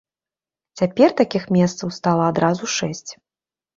[0.81, 3.11] Цяпер такіх месцаў стала адразу шэсць.